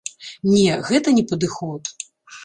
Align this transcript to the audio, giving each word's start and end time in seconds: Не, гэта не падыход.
Не, 0.53 0.71
гэта 0.87 1.13
не 1.17 1.23
падыход. 1.33 1.91